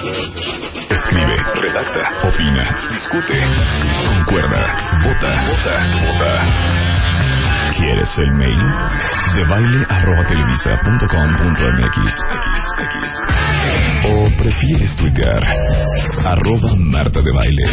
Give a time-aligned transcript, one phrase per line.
[0.00, 3.38] Escribe, redacta, opina, discute,
[4.08, 4.60] concuerda,
[5.04, 5.74] vota, vota,
[6.06, 6.32] vota.
[7.76, 8.58] ¿Quieres el mail?
[9.34, 11.96] De baile arroba mx.
[14.06, 15.44] O prefieres tuitear
[16.24, 17.66] arroba Marta de Baile.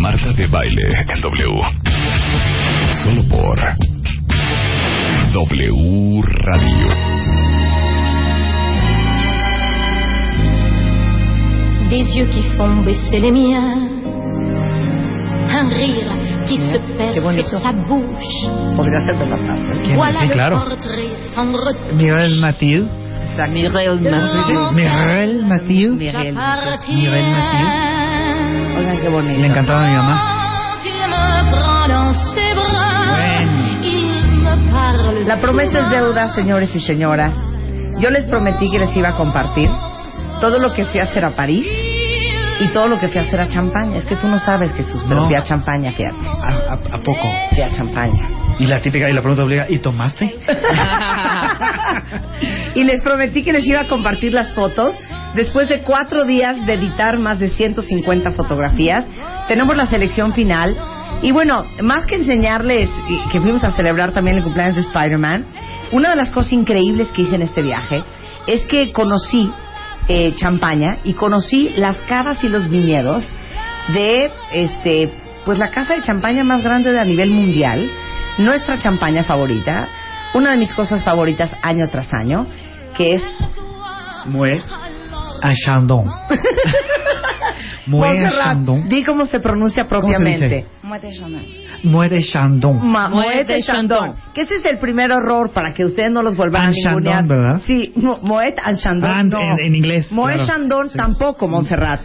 [0.00, 1.62] Marta de Baile en W.
[3.02, 3.58] Solo por
[5.32, 7.11] W Radio.
[11.92, 13.76] Des yeux qui font baisser les miens,
[15.58, 16.10] un rire
[16.46, 18.40] qui se perd sur sa bouche.
[18.76, 19.36] Podría ser de la.
[19.94, 20.56] Voilà Sí, le claro.
[20.56, 22.88] portrait sans retouche Mirel Mathieu.
[23.48, 23.98] Mirel
[24.74, 25.90] Mirel Mathieu.
[25.94, 26.34] Mirel.
[26.98, 27.68] Mirel Mathieu.
[28.78, 29.40] Oigan, qué bonito.
[29.40, 30.16] Le encantaba a mi mamá.
[35.26, 37.34] La promesa es deuda, señores y señoras.
[37.98, 39.68] Yo les prometí que les iba a compartir
[40.42, 41.64] todo lo que fui a hacer a París
[42.60, 43.96] y todo lo que fui a hacer a Champaña.
[43.96, 45.26] Es que tú no sabes, Jesús, pero No.
[45.26, 46.16] fui a Champaña, fíjate.
[46.26, 47.28] ¿A, a, a poco?
[47.50, 48.28] Fui a Champaña.
[48.58, 50.36] Y la típica y la pregunta obliga, ¿y tomaste?
[52.74, 54.98] y les prometí que les iba a compartir las fotos.
[55.34, 59.06] Después de cuatro días de editar más de 150 fotografías,
[59.48, 60.76] tenemos la selección final.
[61.22, 62.90] Y bueno, más que enseñarles
[63.30, 65.46] que fuimos a celebrar también el cumpleaños de Spider-Man,
[65.92, 68.02] una de las cosas increíbles que hice en este viaje
[68.48, 69.50] es que conocí
[70.08, 73.32] eh, Champaña y conocí las cavas y los viñedos
[73.94, 75.12] de este
[75.44, 77.90] pues la casa de champaña más grande de a nivel mundial,
[78.38, 79.88] nuestra champaña favorita,
[80.34, 82.46] una de mis cosas favoritas año tras año,
[82.96, 83.22] que es
[85.42, 85.54] a a
[87.86, 88.88] Montserrat, Chandon.
[88.88, 90.66] Di cómo se pronuncia ¿Cómo se propiamente.
[90.82, 91.00] Moet
[91.82, 93.98] Moet de de Chandon.
[93.98, 94.16] Chandon.
[94.34, 97.16] Que ese es el primer error para que ustedes no los vuelvan a ningunear.
[97.16, 97.60] Chandon, ¿verdad?
[97.64, 99.10] Sí, Mo- Moet and Chandon.
[99.10, 99.38] Ah, no.
[99.40, 100.46] en- en inglés, Moet claro.
[100.46, 100.96] Chandon Sí.
[100.96, 102.00] tampoco, Montserrat.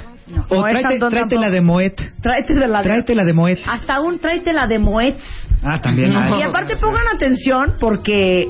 [0.49, 1.93] O Moet tráete, tráete la de Moet.
[2.21, 2.83] Tráete de la de...
[2.83, 3.59] Tráete la de Moet.
[3.65, 5.15] Hasta un tráete la de Moet.
[5.63, 6.11] Ah, también.
[6.11, 8.47] Y aparte pongan atención porque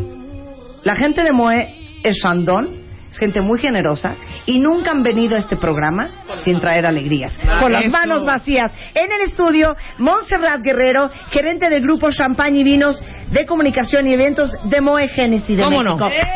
[0.84, 2.77] la gente de Moe es Chandon, es
[3.12, 6.10] gente muy generosa y nunca han venido a este programa
[6.44, 7.40] sin traer alegrías.
[7.62, 7.92] Con las Eso.
[7.92, 8.72] manos vacías.
[8.94, 14.52] En el estudio, Montserrat Guerrero, gerente del grupo Champagne y Vinos de Comunicación y Eventos
[14.66, 15.98] de Moe Génesis de ¿Cómo no?
[15.98, 16.28] México.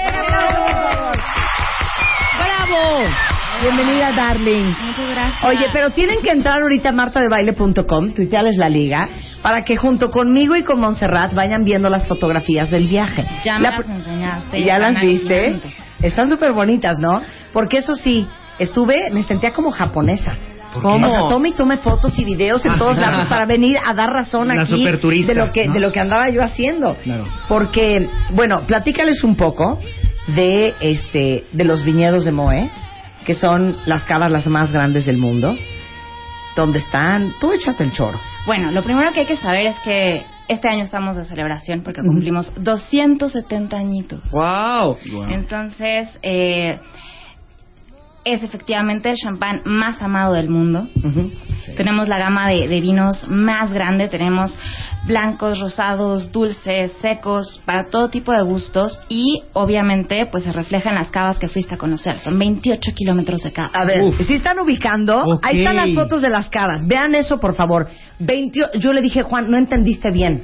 [2.38, 3.10] ¡Bravo!
[3.62, 4.64] Bienvenida, darling.
[4.82, 5.44] Muchas gracias.
[5.44, 9.08] Oye, pero tienen que entrar ahorita a martadebaile.com, tuitearles la liga,
[9.44, 13.24] para que junto conmigo y con Montserrat vayan viendo las fotografías del viaje.
[13.44, 14.64] Ya me La las enseñaste.
[14.64, 15.60] ¿Ya están las viste?
[16.02, 17.22] Están súper bonitas, ¿no?
[17.54, 18.28] Porque eso sí,
[18.60, 20.32] estuve, me sentía como japonesa.
[20.74, 21.08] ¿Por ¿Cómo?
[21.08, 23.94] O sea, tome y tome fotos y videos en Ah, todos lados para venir a
[23.94, 24.82] dar razón La aquí
[25.24, 25.74] de lo que ¿no?
[25.74, 26.96] de lo que andaba yo haciendo.
[27.04, 27.28] Claro.
[27.50, 29.80] Porque, bueno, platícales un poco
[30.28, 32.72] de este de los viñedos de Moe,
[33.26, 35.58] que son las cavas las más grandes del mundo.
[36.56, 37.34] ¿Dónde están?
[37.40, 38.20] Tú échate el choro.
[38.46, 42.02] Bueno, lo primero que hay que saber es que este año estamos de celebración porque
[42.02, 44.22] cumplimos 270 añitos.
[44.32, 44.98] ¡Wow!
[45.30, 46.78] Entonces, eh,
[48.24, 50.88] es efectivamente el champán más amado del mundo.
[51.76, 54.56] Tenemos la gama de, de vinos más grande, tenemos
[55.08, 60.96] blancos, rosados, dulces, secos, para todo tipo de gustos y obviamente pues se refleja en
[60.96, 62.20] las cavas que fuiste a conocer.
[62.20, 63.72] Son 28 kilómetros de cava.
[63.74, 64.22] A ver, Uf.
[64.22, 66.86] si están ubicando, ahí están las fotos de las cavas.
[66.88, 67.90] Vean eso, por favor.
[68.24, 70.44] 20, yo le dije, Juan, no entendiste bien.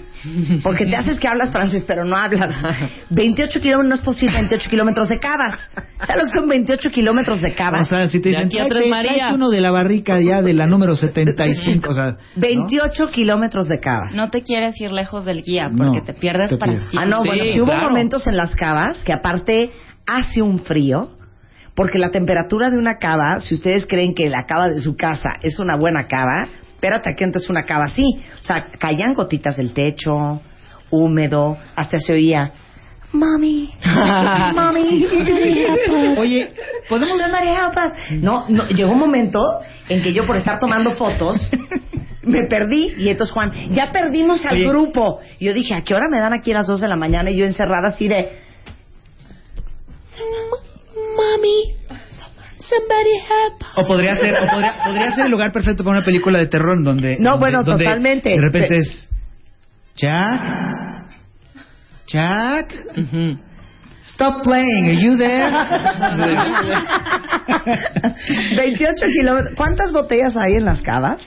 [0.64, 2.50] Porque te haces que hablas francés, pero no hablas.
[3.10, 5.70] 28 kilómetros, no es posible 28 kilómetros de cavas.
[6.00, 7.88] ¿Sabes lo que son 28 kilómetros de O cavas?
[7.88, 9.34] sea, si te De dicen, aquí a Tres tráete, María.
[9.34, 12.06] uno de la barrica ya de la número 75, o sea...
[12.08, 12.18] ¿no?
[12.36, 14.14] 28 kilómetros de cavas.
[14.14, 16.74] No te quieres ir lejos del guía porque No, te pierdes te para.
[16.98, 17.90] Ah, no, Sí, bueno, si hubo claro.
[17.90, 19.70] momentos en las cavas que aparte
[20.06, 21.10] hace un frío,
[21.76, 25.38] porque la temperatura de una cava, si ustedes creen que la cava de su casa
[25.44, 28.04] es una buena cava, espérate que antes una cava así.
[28.40, 30.42] O sea, caían gotitas del techo,
[30.92, 32.52] húmedo, hasta se oía,
[33.12, 33.70] mami,
[34.56, 35.06] mami,
[36.18, 36.54] Oye,
[36.88, 37.18] ¿podemos...
[38.12, 39.42] No, no, llegó un momento
[39.90, 41.50] en que yo por estar tomando fotos
[42.22, 44.68] me perdí y entonces Juan, ya perdimos al Oye.
[44.68, 45.20] grupo.
[45.40, 47.32] Yo dije, ¿a qué hora me dan aquí a las 2 de la mañana?
[47.32, 48.30] Y yo encerrada así de...
[51.16, 51.77] Mami,
[52.70, 53.62] somebody help.
[53.78, 56.84] O podría ser, o podría, podría ser el lugar perfecto para una película de terror
[56.84, 57.18] donde...
[57.20, 58.30] No, donde- bueno, donde totalmente.
[58.30, 59.10] De repente Pe- es...
[59.96, 60.42] Jack...
[62.08, 62.74] Jack...
[64.04, 65.52] Stop playing, are you there?
[68.56, 69.56] 28 kilómetros.
[69.56, 71.22] ¿Cuántas botellas hay en las cavas?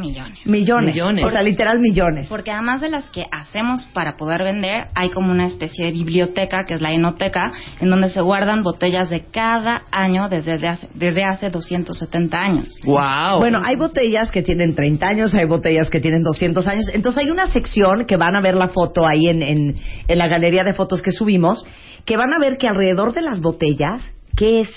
[0.00, 0.46] Millones.
[0.46, 0.94] Millones.
[0.94, 1.24] Millones.
[1.24, 2.28] O sea, literal millones.
[2.28, 6.64] Porque además de las que hacemos para poder vender, hay como una especie de biblioteca,
[6.66, 11.24] que es la enoteca, en donde se guardan botellas de cada año desde hace, desde
[11.24, 12.80] hace 270 años.
[12.84, 13.38] Wow.
[13.38, 16.86] Bueno, hay botellas que tienen 30 años, hay botellas que tienen 200 años.
[16.92, 20.28] Entonces hay una sección que van a ver la foto ahí en, en, en la
[20.28, 21.64] galería de fotos que subimos,
[22.04, 24.02] que van a ver que alrededor de las botellas,
[24.36, 24.70] ¿qué es?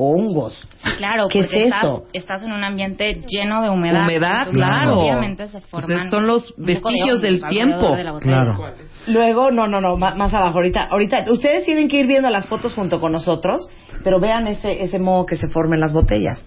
[0.00, 0.68] Moho, hongos.
[0.76, 2.02] Sí, claro, ¿Qué es porque estás, eso?
[2.12, 4.04] estás en un ambiente lleno de humedad.
[4.04, 5.00] Humedad, claro.
[5.00, 7.94] Obviamente se Pues son los vestigios del tiempo.
[7.94, 8.32] de la botella.
[8.56, 8.74] Claro.
[9.06, 10.56] Luego, no, no, no, más abajo.
[10.58, 13.68] Ahorita, ahorita, ustedes tienen que ir viendo las fotos junto con nosotros,
[14.02, 16.46] pero vean ese, ese moho que se forma en las botellas.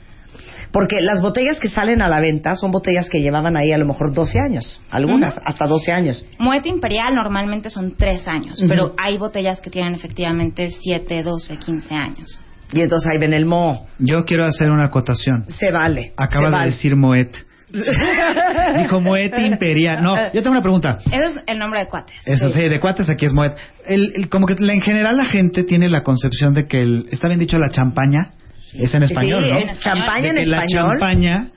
[0.72, 3.86] Porque las botellas que salen a la venta son botellas que llevaban ahí a lo
[3.86, 6.26] mejor 12 años, algunas, hasta 12 años.
[6.40, 8.68] Muerte imperial normalmente son tres años, Ujú.
[8.68, 12.40] pero hay botellas que tienen efectivamente 7, 12, 15 años.
[12.74, 13.86] Y entonces ahí ven el moho.
[14.00, 15.46] Yo quiero hacer una acotación.
[15.50, 16.14] Se vale.
[16.18, 16.72] Acaba se de vale.
[16.72, 17.38] decir Moet.
[18.78, 20.02] Dijo Moet Imperial.
[20.04, 21.00] No, yo tengo una pregunta.
[21.06, 22.16] Ese es el nombre de cuates.
[22.26, 23.54] Eso sí, de cuates aquí es Moet.
[23.86, 27.08] El, el- como que la- en general la gente tiene la concepción de que el,
[27.12, 28.32] está bien dicho la champaña
[28.74, 29.58] es en español, Sí, ¿no?
[29.60, 30.90] es champaña en que la español.
[30.92, 31.48] champaña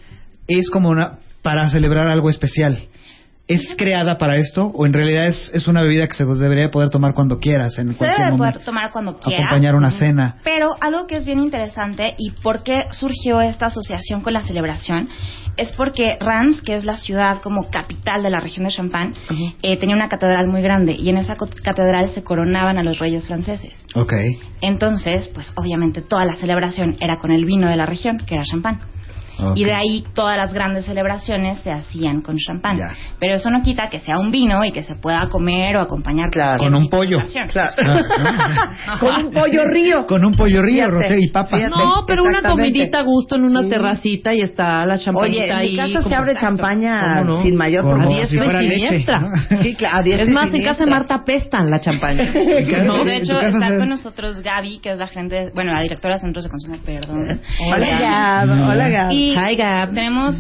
[0.49, 2.79] es como una para celebrar algo especial.
[3.49, 6.91] ¿Es creada para esto o en realidad es, es una bebida que se debería poder
[6.91, 8.55] tomar cuando quieras, en Se cualquier debe momento?
[8.55, 9.45] poder tomar cuando quiera.
[9.45, 10.37] Acompañar una cena.
[10.43, 15.09] Pero algo que es bien interesante y por qué surgió esta asociación con la celebración
[15.57, 19.15] es porque Reims, que es la ciudad como capital de la región de Champagne,
[19.63, 23.27] eh, tenía una catedral muy grande y en esa catedral se coronaban a los reyes
[23.29, 23.73] franceses.
[23.95, 24.13] Ok.
[24.61, 28.43] Entonces, pues obviamente toda la celebración era con el vino de la región, que era
[28.45, 28.81] champán.
[29.55, 32.77] Y de ahí todas las grandes celebraciones se hacían con champán.
[32.77, 32.93] Ya.
[33.21, 36.31] Pero eso no quita que sea un vino y que se pueda comer o acompañar
[36.31, 36.59] Claro.
[36.59, 37.19] Con un pollo.
[37.27, 37.49] celebración.
[37.49, 37.71] Claro.
[39.01, 40.07] Con un pollo río.
[40.07, 41.61] Con un pollo río, Fíjate, Roge, y papas.
[41.61, 41.77] fíjate.
[41.77, 43.69] No, pero una comidita a gusto en una Sí.
[43.71, 45.93] terracita y está la Oye, champañita en mi ahí.
[45.95, 47.43] casa se abre champaña ¿Cómo no?
[47.43, 48.21] sin mayor Como A problema.
[48.27, 49.21] diestra si y siniestra.
[49.63, 52.33] Sí, claro, a diestra Es más, en casa de Marta pestan la champaña.
[52.87, 55.81] No, de en hecho, está se- con nosotros Gaby, que es la gente, bueno, la
[55.83, 57.41] directora de Centros de Consumo, perdón.
[57.75, 58.51] Hola, Gab.
[58.69, 59.13] Hola, Gab.
[59.33, 59.89] Y Hi, Gab.
[59.93, 60.35] tenemos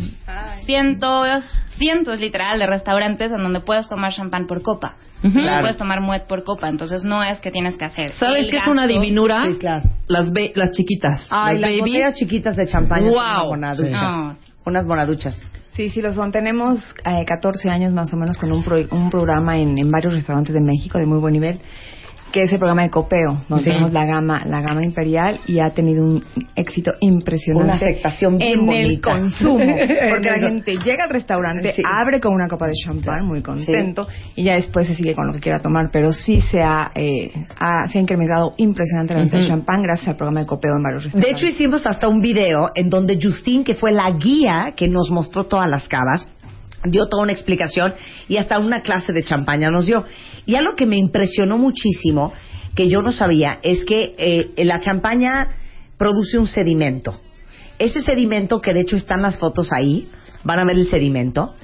[0.64, 1.44] cientos,
[1.76, 4.96] cientos literal de restaurantes en donde puedes tomar champán por copa.
[5.22, 5.62] Claro.
[5.62, 8.12] puedes tomar muet por copa, entonces no es que tienes que hacer.
[8.12, 9.46] ¿Sabes qué es una divinura?
[9.50, 9.82] Sí, claro.
[10.06, 11.26] Las, be- las chiquitas.
[11.30, 13.08] Ay, las botellas chiquitas de champaña.
[13.08, 13.50] Wow.
[13.52, 14.02] unas bonaduchas.
[14.02, 14.36] No.
[14.66, 15.42] Unas bonaduchas.
[15.72, 16.30] Sí, sí, los son.
[16.30, 20.12] Tenemos eh, 14 años más o menos con un, pro- un programa en, en varios
[20.12, 21.58] restaurantes de México de muy buen nivel,
[22.32, 25.70] que es el programa de copeo, donde tenemos la gama, la gama imperial y ha
[25.70, 26.24] tenido un
[26.54, 27.64] éxito impresionante.
[27.64, 29.58] Una aceptación bien en el consumo,
[30.10, 31.82] porque la En el- gente llega al restaurante, Sí.
[31.84, 35.32] abre con una copa de champán, muy contento, y ya después se sigue con lo
[35.34, 39.36] que quiera tomar, pero sí se ha, eh, ha- se ha incrementado impresionante la venta
[39.38, 39.52] de Ujú.
[39.52, 41.42] champán gracias al programa de copeo en varios De restaurantes.
[41.42, 45.44] hecho, hicimos hasta un video en donde Justin, que fue la guía que nos mostró
[45.44, 46.28] todas las cavas,
[46.88, 47.94] dio toda una explicación
[48.28, 50.04] y hasta una clase de champaña nos dio.
[50.46, 52.32] Y algo que me impresionó muchísimo,
[52.74, 55.48] que yo no sabía, es que eh, la champaña
[55.98, 57.20] produce un sedimento.
[57.78, 60.08] Ese sedimento, que de hecho están las fotos ahí,
[60.44, 61.54] van a ver el sedimento,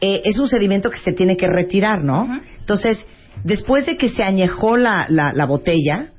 [0.00, 2.28] eh, es un sedimento que se tiene que retirar, ¿no?
[2.60, 3.04] Entonces,
[3.44, 6.12] después de que se añejó la, la, la botella,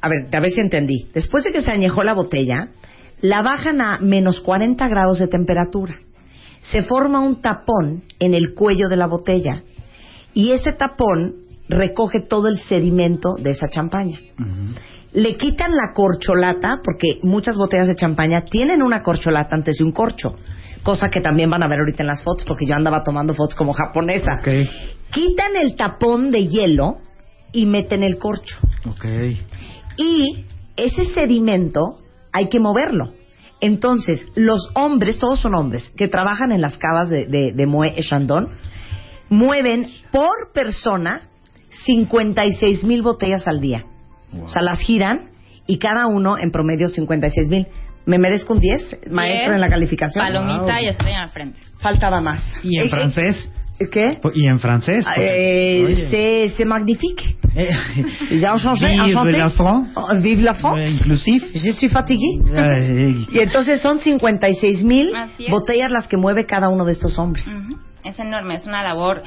[0.00, 1.08] a ver, a ver si entendí.
[1.12, 2.68] Después de que se añejó la botella,
[3.20, 5.98] la bajan a menos 40 grados de temperatura.
[6.70, 9.64] Se forma un tapón en el cuello de la botella
[10.38, 11.34] y ese tapón
[11.68, 14.20] recoge todo el sedimento de esa champaña.
[15.12, 19.90] Le quitan la corcholata porque muchas botellas de champaña tienen una corcholata antes de un
[19.90, 20.36] corcho,
[20.84, 23.56] cosa que también van a ver ahorita en las fotos porque yo andaba tomando fotos
[23.56, 24.38] como japonesa.
[24.38, 24.48] Ok,
[25.10, 26.98] Quitan el tapón de hielo
[27.50, 28.58] y meten el corcho.
[28.88, 29.04] ok.
[29.96, 30.44] Y
[30.76, 31.98] ese sedimento
[32.32, 33.12] hay que moverlo.
[33.60, 38.50] Entonces, los hombres, todos son hombres, que trabajan en las cavas de, de, de Chandon,
[39.30, 41.22] mueven por persona
[41.84, 43.84] 56 mil botellas al día.
[44.42, 45.30] O sea, las giran
[45.66, 47.66] y cada uno en promedio 56 mil.
[48.06, 50.24] ¿Me merezco un 10, maestro, Diez, en la calificación?
[50.24, 50.82] Palomita Wow.
[50.82, 51.58] y estrella al frente.
[51.78, 52.40] Faltaba más.
[52.62, 53.50] ¿Y en Eh, francés?
[53.78, 54.18] eh, ¿Qué?
[54.34, 55.06] ¿Y en francés?
[55.16, 56.48] Eh, Oye.
[56.56, 57.36] c'est magnifique.
[57.54, 57.68] Eh,
[58.30, 59.32] enchanté, Vive enchanté.
[59.32, 59.90] la France.
[59.94, 60.82] Oh, Vive la France.
[60.86, 61.42] eh, inclusif.
[61.52, 62.40] Je suis fatigué.
[62.56, 65.12] Eh, Y entonces son 56 mil
[65.50, 67.46] botellas las que mueve cada uno de estos hombres.
[67.46, 67.76] Ujú.
[68.08, 69.22] Es enorme, es una labor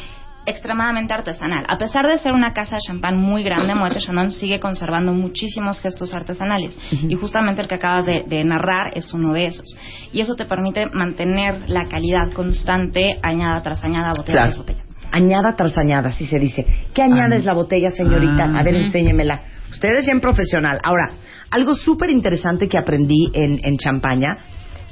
[0.45, 1.65] extremadamente artesanal.
[1.67, 5.79] A pesar de ser una casa de champán muy grande, Moët Chandon sigue conservando muchísimos
[5.81, 6.75] gestos artesanales.
[7.07, 9.65] Y justamente el que acabas de, de narrar es uno de esos.
[10.11, 14.47] Y eso te permite mantener la calidad constante, añada tras añada, botella Claro.
[14.47, 14.83] tras botella.
[15.11, 16.65] Añada tras añada, así se dice.
[16.93, 17.51] ¿Qué añades Ah.
[17.51, 18.45] la botella, señorita?
[18.51, 18.59] Ah.
[18.59, 19.41] A ver, enséñemela.
[19.69, 20.79] Usted es bien profesional.
[20.83, 21.11] Ahora,
[21.51, 24.37] algo súper interesante que aprendí en, en Champaña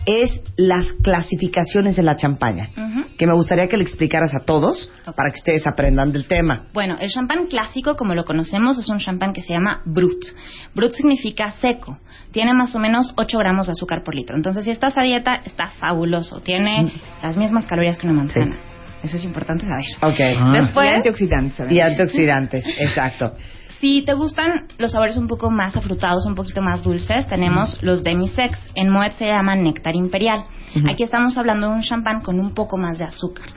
[0.10, 2.70] es las clasificaciones de la champaña,
[3.18, 6.68] que me gustaría que le explicaras a todos para que ustedes aprendan del tema.
[6.74, 10.24] Bueno, el champán clásico, como lo conocemos, es un champán que se llama Brut.
[10.74, 12.00] Brut significa seco.
[12.32, 14.36] Tiene más o menos 8 gramos de azúcar por litro.
[14.36, 16.42] Entonces, si estás a dieta, está fabuloso.
[16.42, 18.58] Tiene las mismas calorías que una manzana.
[19.04, 19.86] Eso es importante saber.
[20.02, 20.40] Ok.
[20.40, 20.52] Ah.
[20.54, 21.72] Después, Y antioxidantes.
[21.72, 23.36] Y antioxidantes, exacto.
[23.80, 28.04] Si te gustan los sabores un poco más afrutados, un poquito más dulces, tenemos los
[28.04, 28.60] demi-sex.
[28.76, 30.46] En Moet se llaman néctar imperial.
[30.90, 33.48] Aquí estamos hablando de un champán con un poco más de azúcar.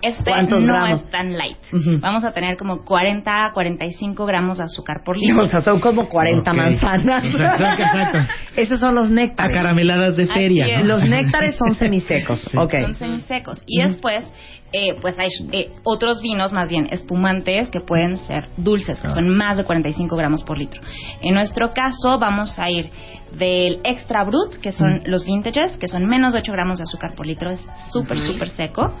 [0.00, 1.00] Este ¿Cuántos no gramos?
[1.02, 1.56] es tan light.
[2.00, 5.42] Vamos a tener como 40 a 45 gramos de azúcar por litro.
[5.42, 6.56] O sea, son como 40 Ok.
[6.56, 7.24] manzanas.
[7.24, 8.18] Exacto, exacto.
[8.56, 9.50] Esos son los néctares.
[9.56, 10.80] Acarameladas de feria.
[10.84, 12.40] Los néctares son semisecos.
[12.42, 12.56] Sí.
[12.56, 12.72] Ok.
[12.82, 13.62] Son semisecos.
[13.66, 14.24] Y después,
[14.72, 19.10] eh, pues hay eh, otros vinos, más bien espumantes, que pueden ser dulces, que Ah.
[19.10, 20.80] son más de 45 gramos por litro.
[21.22, 22.90] En nuestro caso, vamos a ir
[23.36, 27.14] del extra brut, que son los vintages, que son menos de 8 gramos de azúcar
[27.14, 27.60] por litro, es
[27.92, 28.94] súper, súper seco.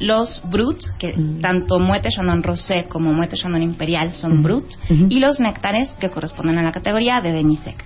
[0.00, 4.64] Los brut, que tanto Muete Chandon Rosé como Muete Chandon Imperial son brut.
[4.88, 7.84] Y los néctares, que corresponden a la categoría de demisec.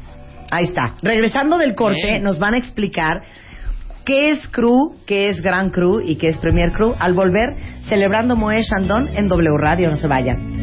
[0.51, 0.95] Ahí está.
[1.03, 2.23] Regresando del corte, Bien.
[2.23, 3.23] nos van a explicar
[4.05, 6.95] qué es Cru, qué es Gran Cru y qué es Premier Cru.
[6.99, 7.57] Al volver,
[7.89, 9.91] celebrando Moe Chandon en W Radio.
[9.91, 10.55] No se vayan.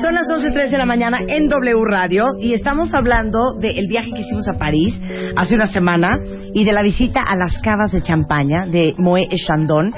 [0.00, 4.20] Son las 11.03 de la mañana en W Radio y estamos hablando del viaje que
[4.20, 4.94] hicimos a París
[5.34, 6.10] hace una semana
[6.54, 9.92] y de la visita a las cavas de champaña de Moët Chandon.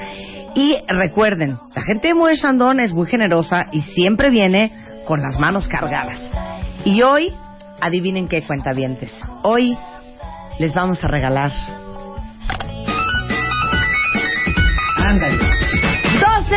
[0.55, 4.71] Y recuerden, la gente de Moët Chandon es muy generosa y siempre viene
[5.05, 6.19] con las manos cargadas.
[6.85, 7.31] Y hoy,
[7.79, 9.13] adivinen qué cuentavientes.
[9.43, 9.77] Hoy
[10.57, 11.51] les vamos a regalar.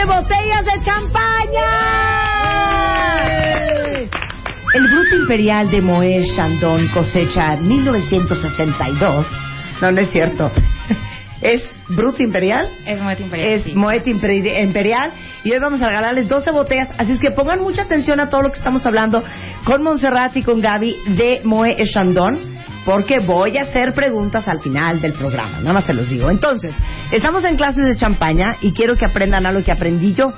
[0.00, 1.66] 12 botellas de champaña.
[4.72, 9.26] El Bruto Imperial de Moët Chandon cosecha 1962.
[9.82, 10.50] No, no es cierto.
[11.42, 12.68] Es Bruto Imperial.
[12.84, 13.48] Es Moet Imperial.
[13.48, 13.74] Es sí.
[13.74, 15.10] Moet Imperial.
[15.42, 16.88] Y hoy vamos a regalarles 12 botellas.
[16.98, 19.24] Así es que pongan mucha atención a todo lo que estamos hablando
[19.64, 22.59] con Montserrat y con Gaby de Moët Chandon.
[22.84, 25.58] Porque voy a hacer preguntas al final del programa.
[25.58, 26.30] Nada más se los digo.
[26.30, 26.74] Entonces,
[27.12, 30.32] estamos en clases de champaña y quiero que aprendan algo que aprendí yo.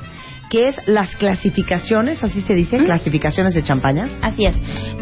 [0.50, 4.06] Que es las clasificaciones, así se dice, clasificaciones de champaña.
[4.20, 4.54] Así es.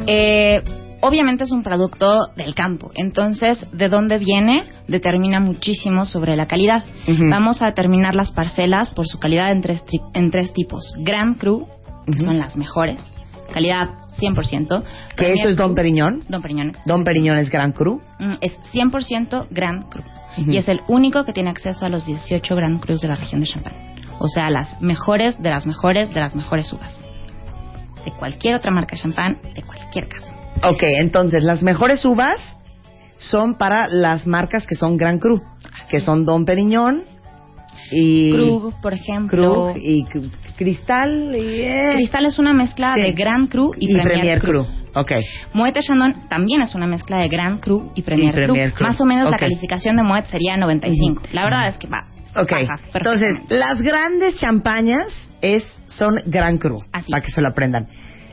[0.07, 0.63] Eh,
[1.01, 6.85] obviamente es un producto del campo, entonces de dónde viene determina muchísimo sobre la calidad.
[7.31, 9.83] Vamos a determinar las parcelas por su calidad en tres,
[10.15, 10.95] en tres tipos.
[10.99, 11.67] Grand Cru,
[12.07, 13.01] que son las mejores,
[13.51, 13.89] calidad
[14.19, 14.85] 100%.
[15.17, 16.23] Que eso es Don Periñón.
[16.29, 16.73] Don Periñón.
[16.87, 18.01] Don Periñón es Gran Cru.
[18.19, 20.03] Mm, Es 100% Grand Cru.
[20.39, 20.51] Ujú.
[20.51, 23.41] Y es el único que tiene acceso a los 18 Grand Crus de la región
[23.41, 23.95] de Champagne.
[24.19, 26.97] O sea, las mejores de las mejores de las mejores uvas.
[28.05, 30.33] De cualquier otra marca champán, de cualquier caso.
[30.63, 32.59] Ok, entonces las mejores uvas
[33.19, 35.41] son para las marcas que son Gran Cru,
[35.91, 37.03] que son Don Periñón
[37.93, 39.73] y Krug, por ejemplo.
[39.73, 43.01] Krug y Cr- Cristal y eh, Cristal es una mezcla Sí.
[43.03, 44.65] de Grand Cru y, y Premier, Premier Cru.
[44.65, 45.01] Cru.
[45.01, 45.13] Ok.
[45.55, 48.77] Moet Chandon también es una mezcla de Grand Cru y Premier, Y Premier Cru.
[48.79, 48.87] Cru.
[48.87, 51.23] Más o menos la calificación de Moet sería 95.
[51.33, 52.01] La verdad es que va.
[52.37, 52.53] Ok.
[52.53, 55.07] baja Entonces, las grandes champañas
[55.43, 57.89] es son Gran Cru, Así para que se lo aprendan.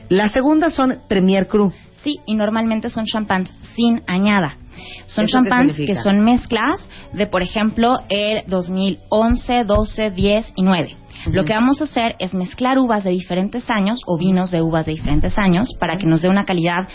[0.08, 1.72] Las segundas son Premier Cru.
[2.04, 4.56] Sí, y normalmente son champans sin añada.
[5.06, 10.62] Son ¿Eso qué champans que son mezclas de, por ejemplo, el 2011, 12, 10 y
[10.62, 10.96] 9.
[11.26, 14.86] Lo que vamos a hacer es mezclar uvas de diferentes años o vinos de uvas
[14.86, 16.88] de diferentes años para que nos dé una calidad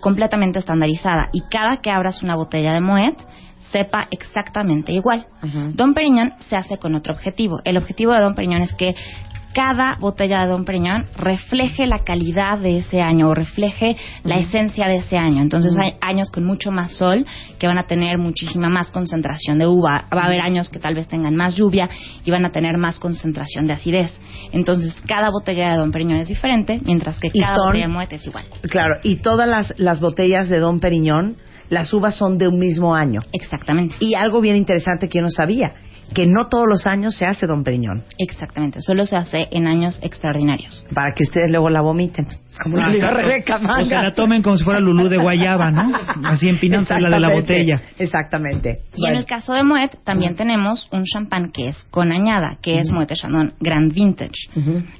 [0.00, 3.18] completamente estandarizada y cada que abras una botella de Moet
[3.70, 5.26] sepa exactamente igual.
[5.74, 7.60] Don Periñón se hace con otro objetivo.
[7.64, 8.94] El objetivo de Don Periñón es que
[9.54, 14.86] cada botella de Don Periñón refleje la calidad de ese año o refleje la esencia
[14.86, 15.42] de ese año.
[15.42, 17.26] Entonces hay años con mucho más sol
[17.58, 20.04] que van a tener muchísima más concentración de uva.
[20.14, 21.88] Va a haber años que tal vez tengan más lluvia
[22.24, 24.18] y van a tener más concentración de acidez.
[24.52, 28.12] Entonces cada botella de Don Periñón es diferente, mientras que cada son- botella de Moet
[28.12, 28.44] es igual.
[28.70, 31.36] Claro, y todas las, las botellas de Don Periñón,
[31.70, 33.20] las uvas son de un mismo año.
[33.32, 33.96] Exactamente.
[34.00, 35.74] Y algo bien interesante que yo no sabía,
[36.14, 38.80] que no todos los años se hace Don Periñón, Exactamente.
[38.82, 40.84] Solo se hace en años extraordinarios.
[40.94, 42.26] para que ustedes luego la vomiten.
[42.62, 43.16] Como Ah, exacto.
[43.20, 45.92] Rebeca O se la tomen como si fuera Lulú de guayaba, ¿no?
[46.24, 47.82] Así empinándose la de la botella.
[47.98, 48.80] Exactamente.
[48.96, 52.78] Y en el caso de Moet también tenemos un champán que es con añada, que
[52.80, 54.48] es Moet Chandon Grand Vintage.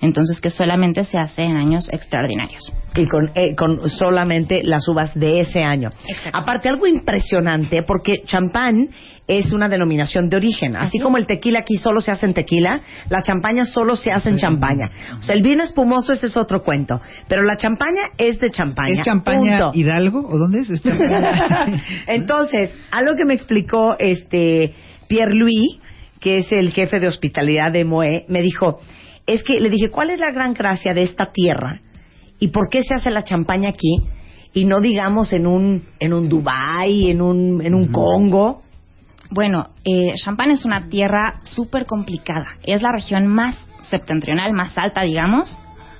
[0.01, 2.73] Entonces que solamente se hace en años extraordinarios.
[2.97, 5.91] y con, eh, con solamente las uvas de ese año.
[6.33, 8.89] Aparte, algo impresionante, porque champán
[9.27, 10.75] es una denominación de origen.
[10.77, 14.11] Así, Así como el tequila aquí solo se hace en tequila, la champaña solo se
[14.11, 14.91] hace en champaña.
[15.19, 17.01] O sea, el vino espumoso ese es otro cuento.
[17.29, 18.95] Pero la champaña es de champaña.
[18.95, 19.79] ¿Es champaña Punto.
[19.79, 20.71] Hidalgo o dónde es?
[20.71, 21.83] ¿Es champaña?
[22.07, 24.75] Entonces, algo que me explicó este
[25.09, 25.79] Pierre Louis,
[26.21, 28.81] que es el jefe de hospitalidad de Moe, me dijo,
[29.27, 31.81] es que le dije, ¿cuál es la gran gracia de esta tierra?
[32.39, 33.99] ¿Y por qué se hace la champaña aquí?
[34.55, 38.63] Y no digamos en un en un Dubai, en un en un Congo.
[39.31, 42.47] Bueno, eh, Champagne es una tierra súper complicada.
[42.63, 45.59] Es la región más septentrional, más alta, digamos,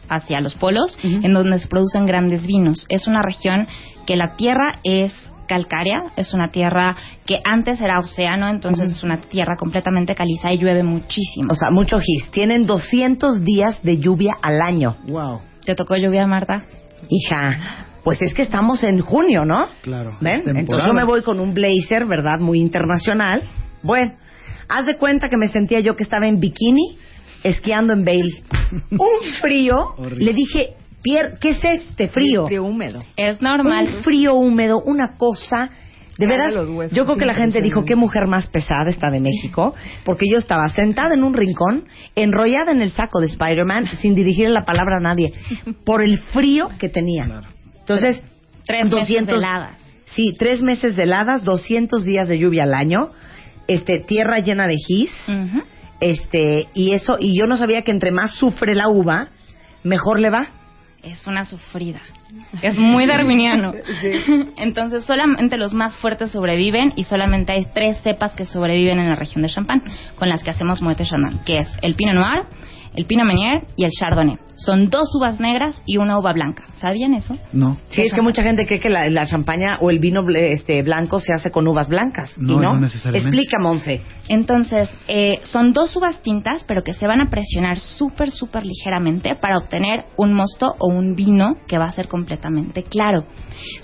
[0.09, 2.87] hacia los polos, en donde se producen grandes vinos.
[2.89, 3.67] Es una región
[4.07, 5.13] que la tierra es
[5.47, 6.95] calcárea, es una tierra
[7.27, 11.53] que antes era océano, entonces es una tierra completamente caliza y llueve muchísimo.
[11.53, 12.31] O sea, mucho gis.
[12.31, 14.97] Tienen 200 días de lluvia al año.
[15.07, 15.41] wow.
[15.65, 16.65] ¿Te tocó lluvia, Marta?
[17.11, 19.69] Hija, pues es que estamos en junio, ¿no?
[19.83, 20.17] Claro.
[20.21, 20.43] ¿Ven?
[20.57, 22.41] Entonces yo me voy con un blazer, ¿verdad?
[22.41, 23.43] Muy internacional.
[23.83, 24.13] Bueno,
[24.69, 26.99] haz de cuenta que me sentía yo que estaba en bikini
[27.43, 28.43] esquiando en Bale.
[28.91, 29.77] Un frío.
[29.97, 30.25] Horrible.
[30.25, 32.47] Le dije, Pierre, ¿qué es este frío?
[32.47, 33.03] Frío húmedo.
[33.17, 33.87] Es normal.
[33.87, 35.71] Un frío húmedo, una cosa.
[36.19, 36.53] De veras,
[36.91, 40.39] yo creo que la gente dijo, qué mujer más pesada está de México, porque yo
[40.39, 41.85] estaba sentada en un rincón,
[42.17, 45.33] enrollada en el saco de Spider-Man, sin dirigirle la palabra a nadie,
[45.85, 47.43] por el frío que tenía.
[47.89, 48.23] Entonces,
[48.69, 49.79] Tres meses de heladas.
[50.05, 53.13] Sí, tres meses de heladas, 200 días de lluvia al año,
[53.67, 55.11] este, tierra llena de gis,
[56.01, 59.31] este, y eso, y yo no sabía que entre más sufre la uva,
[59.85, 60.49] mejor le va.
[61.03, 62.01] Es una sufrida.
[62.61, 63.73] Es muy darwiniano.
[64.59, 69.17] Entonces, solamente los más fuertes sobreviven y solamente hay tres cepas que sobreviven en la
[69.17, 69.83] región de Champagne
[70.17, 72.45] con las que hacemos Moët Chandon, que es el Pinot Noir,
[72.95, 74.48] el Pinot Meunier y el Chardonnay.
[74.59, 76.65] Son dos uvas negras y una uva blanca.
[76.81, 77.37] ¿Sabían eso?
[77.53, 77.79] No.
[77.91, 81.21] Sí, es que mucha gente cree que la, la champaña o el vino este, blanco
[81.21, 82.37] se hace con uvas blancas.
[82.37, 83.37] No, y no, no necesariamente.
[83.37, 84.03] Explica, Monse.
[84.29, 89.37] Entonces, eh, son dos uvas tintas, pero que se van a presionar súper, súper ligeramente
[89.37, 93.25] para obtener un mosto o un vino que va a ser completamente claro.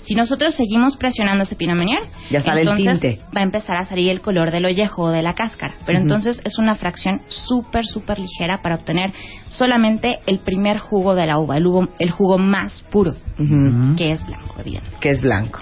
[0.01, 3.19] Si nosotros seguimos presionando ese Pinot Meunier, Ya sale el tinte.
[3.35, 5.75] va a empezar a salir el color del ollejo o de la cáscara.
[5.85, 9.11] Pero entonces es una fracción súper, súper ligera para obtener
[9.49, 13.13] solamente el primer jugo de la uva, el jugo, el jugo más puro,
[13.97, 14.55] que es blanco.
[14.99, 15.59] Que es blanco.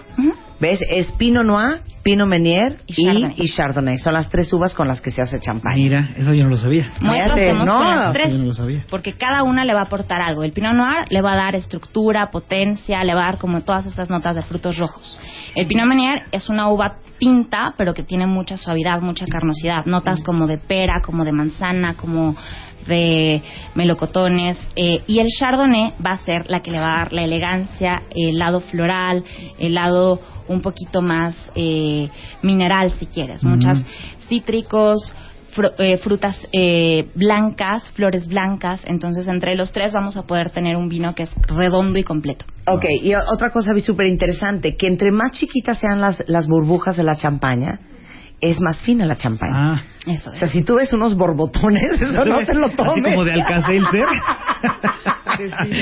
[0.60, 0.80] ¿Ves?
[0.90, 3.36] Es Pinot Noir, Pinot Meunier Y y, Chardonnay.
[3.38, 3.98] y Chardonnay.
[3.98, 5.76] Son las tres uvas con las que se hace champaña.
[5.76, 6.90] Mira, eso yo no lo sabía.
[7.02, 8.32] Muy Fíjate, hacemos no, con las eso tres.
[8.32, 8.86] yo no lo sabía.
[8.90, 10.44] Porque cada una le va a aportar algo.
[10.44, 13.86] El Pinot Noir le va a dar estructura, potencia, le va a dar como todas
[13.88, 15.20] estas notas de frutos rojos.
[15.54, 19.86] El Pinot Meunier es una uva tinta, pero que tiene mucha suavidad, mucha carnosidad.
[19.86, 22.38] Notas como de pera, como de manzana, como
[22.88, 23.42] de
[23.76, 24.58] melocotones.
[24.76, 28.02] eh, y el Chardonnay va a ser la que le va a dar la elegancia,
[28.12, 29.24] el lado floral,
[29.60, 32.10] el lado un poquito más eh,
[32.42, 33.44] mineral, si quieres.
[33.44, 33.84] Muchas
[34.28, 35.16] cítricos,
[35.78, 38.82] eh, frutas eh, blancas, flores blancas.
[38.86, 42.46] Entonces, entre los tres vamos a poder tener un vino que es redondo y completo.
[42.66, 47.04] Ok, y otra cosa súper interesante, que entre más chiquitas sean las, las burbujas de
[47.04, 47.80] la champaña,
[48.50, 49.54] es más fina la champaña.
[49.76, 49.82] Ah.
[50.06, 50.40] Eso O es.
[50.40, 52.92] sea, si tú ves unos borbotones, eso no te lo tomes.
[52.92, 53.34] Así como de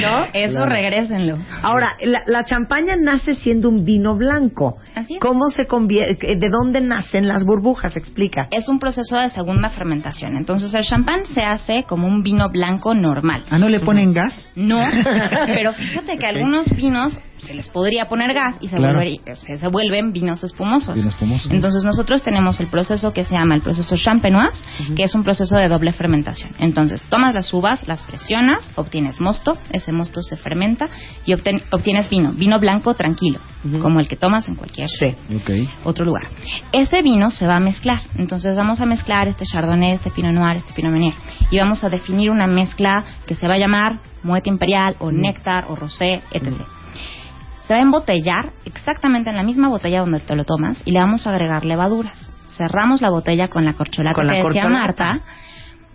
[0.02, 0.26] ¿No?
[0.34, 0.66] Eso Claro.
[0.72, 1.38] regrésenlo.
[1.64, 4.78] Ahora, la, la champaña nace siendo un vino blanco.
[4.96, 5.20] Así es.
[5.20, 6.36] ¿Cómo se convierte?
[6.36, 7.96] ¿De dónde nacen las burbujas?
[7.98, 8.48] Explica.
[8.52, 10.36] Es un proceso de segunda fermentación.
[10.38, 13.44] Entonces, el champán se hace como un vino blanco normal.
[13.50, 14.52] Ah, ¿no le ponen gas?
[14.56, 14.80] No,
[15.48, 18.94] pero fíjate que algunos vinos se les podría poner gas y se, Claro.
[19.00, 20.94] volvería- se, se vuelven vinos espumosos.
[20.96, 21.52] Vinos espumosos.
[21.52, 24.56] Entonces nosotros tenemos el proceso que se llama el proceso champenoise,
[24.96, 26.52] que es un proceso de doble fermentación.
[26.60, 30.88] Entonces tomas las uvas, las presionas, obtienes mosto mosto, ese mosto se fermenta
[31.26, 33.40] y obten- obtienes vino, vino blanco tranquilo,
[33.82, 34.88] como el que tomas en cualquier
[35.84, 36.24] otro lugar.
[36.72, 40.58] Ese vino se va a mezclar, entonces vamos a mezclar este chardonnay, este pinot noir,
[40.58, 41.14] este pinot meunier
[41.50, 45.66] y vamos a definir una mezcla que se va a llamar muete imperial o néctar
[45.70, 46.62] o rosé, etc.
[47.62, 51.00] Se va a embotellar exactamente en la misma botella donde te lo tomas y le
[51.00, 52.32] vamos a agregar levaduras.
[52.58, 54.68] Cerramos la botella con la corcholata Con la que decía.
[54.68, 55.22] Marta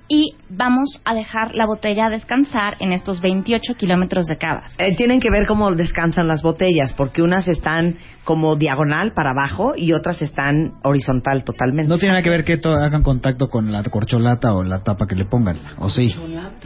[0.09, 4.75] y vamos a dejar la botella descansar en estos 28 kilómetros de cavas.
[4.79, 9.75] Eh, tienen que ver cómo descansan las botellas, porque unas están como diagonal para abajo
[9.77, 11.89] y otras están horizontal totalmente.
[11.89, 15.07] No tiene nada que ver que to- hagan contacto con la corcholata o la tapa
[15.09, 16.13] que le pongan, ¿o sí?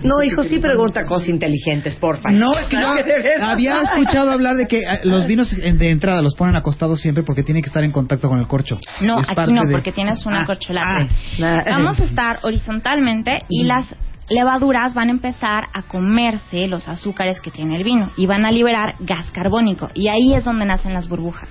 [0.02, 2.30] No, hijo, sí pregunta cosas inteligentes, porfa.
[2.30, 6.34] No, es que yo había escuchado hablar de que eh, los vinos de entrada los
[6.34, 8.78] ponen acostados siempre porque tienen que estar en contacto con el corcho.
[9.02, 11.06] No, Es aquí no, de- porque tienes una Ah, corcholata.
[11.42, 11.64] ah.
[11.66, 13.94] Vamos a estar horizontalmente y las
[14.28, 18.52] levaduras van a empezar a comerse los azúcares que tiene el vino y van a
[18.52, 21.48] liberar gas carbónico y ahí es donde nacen las burbujas.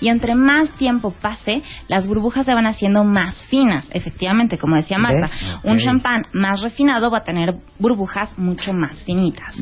[0.00, 4.98] Y entre más tiempo pase, las burbujas se van haciendo más finas, efectivamente, como decía
[4.98, 5.30] Marta.
[5.64, 9.54] Un champán más refinado va a tener burbujas mucho más finitas.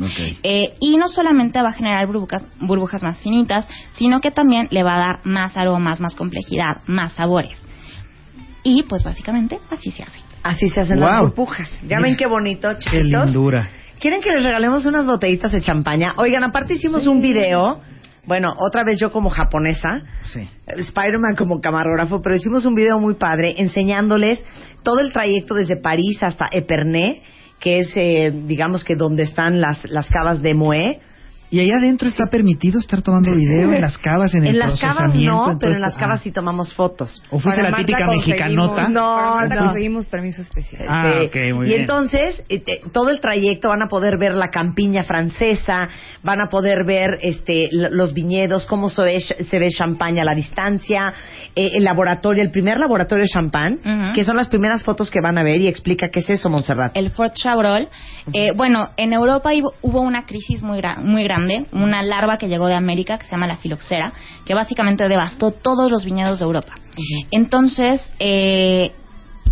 [0.42, 4.82] Eh, y no solamente va a generar burbujas, burbujas más finitas, sino que también le
[4.82, 7.60] va a dar más aromas, más complejidad, más sabores.
[8.62, 10.33] Y pues básicamente así se hace.
[10.44, 11.68] Así se hacen las burbujas.
[11.88, 13.24] Ya ven qué bonito, Qué chiquitos.
[13.26, 13.68] lindura.
[13.98, 16.12] ¿Quieren que les regalemos unas botellitas de champaña?
[16.18, 17.80] Oigan, aparte hicimos un video.
[18.26, 20.02] Bueno, otra vez yo como japonesa.
[20.22, 20.48] Sí.
[20.66, 24.44] Spider-Man como camarógrafo, pero hicimos un video muy padre enseñándoles
[24.82, 27.22] todo el trayecto desde París hasta Epernay,
[27.58, 31.00] que es, eh, digamos que donde están las, las cavas de Moé.
[31.54, 34.80] ¿Y ahí adentro está permitido estar tomando video en las cavas, en el En las
[34.80, 36.22] cavas no, en todo pero en las cavas Ah.
[36.24, 37.22] sí tomamos fotos.
[37.30, 38.88] ¿O fuiste la típica mexicanota?
[38.88, 39.56] No, no.
[39.56, 40.84] conseguimos permiso especial.
[40.88, 41.26] Ah, Sí.
[41.26, 41.80] ok, muy y bien.
[41.82, 45.88] entonces, eh, te- todo el trayecto van a poder ver la campiña francesa,
[46.24, 50.34] van a poder ver este, los viñedos, cómo se ve, se ve champaña a la
[50.34, 51.14] distancia,
[51.54, 54.12] eh, el laboratorio, el primer laboratorio de champán, Ujú.
[54.14, 56.96] que son las primeras fotos que van a ver y explica qué es eso, Montserrat.
[56.96, 57.88] El Fort Chabrol.
[58.32, 62.48] Eh, bueno, en Europa hubo- hubo una crisis muy, gra- muy grande, una larva que
[62.48, 64.12] llegó de América que se llama la filoxera,
[64.44, 66.74] que básicamente devastó todos los viñedos de Europa.
[67.30, 68.92] Entonces, eh,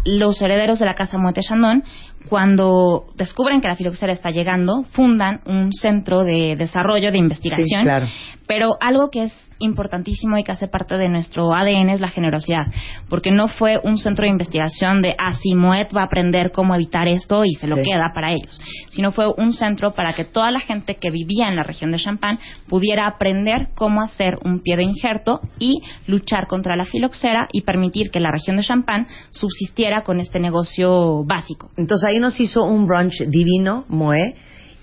[0.04, 1.84] los herederos de la casa Moët Chandon,
[2.28, 7.80] cuando descubren que la filoxera está llegando, fundan un centro de desarrollo de investigación.
[7.80, 8.06] Sí, claro.
[8.54, 12.66] Pero algo que es importantísimo y que hace parte de nuestro ADN es la generosidad,
[13.08, 16.74] porque no fue un centro de investigación de, ah, sí, Moet va a aprender cómo
[16.74, 17.82] evitar esto y se lo Sí.
[17.82, 18.60] queda para ellos,
[18.90, 21.98] sino fue un centro para que toda la gente que vivía en la región de
[21.98, 22.38] Champagne
[22.68, 28.10] pudiera aprender cómo hacer un pie de injerto y luchar contra la filoxera y permitir
[28.10, 31.70] que la región de Champagne subsistiera con este negocio básico.
[31.78, 34.34] Entonces ahí nos hizo un brunch divino, Moé,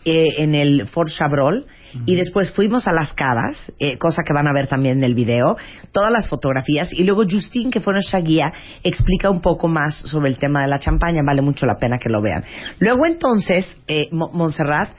[0.09, 1.65] eh, en el Fort Chabrol.
[2.05, 5.15] Y después fuimos a las cavas, eh, cosa que van a ver también en el
[5.15, 5.57] video,
[5.91, 6.93] todas las fotografías.
[6.93, 10.67] Y luego Justine, que fue nuestra guía, explica un poco más sobre el tema de
[10.67, 11.21] la champaña.
[11.25, 12.43] Vale mucho la pena que lo vean.
[12.77, 14.89] Luego entonces, eh, Mo- Montserrat,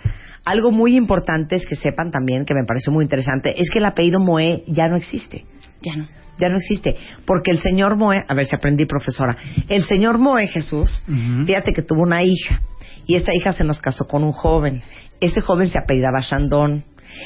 [0.44, 3.84] algo muy importante es que sepan también, que me parece muy interesante, es que el
[3.84, 5.44] apellido Moé ya no existe
[5.82, 6.08] Ya no.
[6.38, 6.96] ya no existe.
[7.24, 9.36] Porque el señor Moe, a ver si aprendí, profesora,
[9.68, 11.04] el señor Moe Jesús,
[11.46, 12.62] fíjate que tuvo una hija
[13.10, 14.82] y esta hija se nos casó con un joven.
[15.20, 16.84] Ese joven se apellidaba Chandon.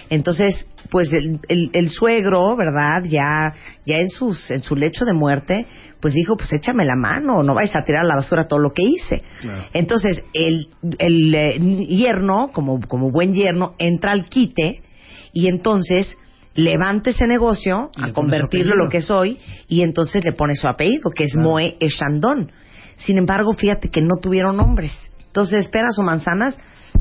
[0.08, 3.02] Entonces, pues el, el- el suegro, ¿verdad?
[3.04, 3.52] Ya,
[3.84, 5.66] ya en sus, en su lecho de muerte,
[6.00, 8.72] pues dijo, pues échame la mano, no vais a tirar a la basura todo lo
[8.72, 9.22] que hice.
[9.40, 9.66] Claro.
[9.74, 10.68] Entonces, el,
[10.98, 14.80] el eh, yerno, como, como buen yerno, entra al quite
[15.32, 16.16] y entonces
[16.54, 20.66] levanta ese negocio a convertirlo en lo que es hoy y entonces le pone su
[20.68, 21.48] apellido, que es Claro.
[21.50, 22.52] Moe Echandón.
[22.96, 24.92] Sin embargo, fíjate que no tuvieron nombres.
[25.34, 26.56] Entonces, peras o manzanas,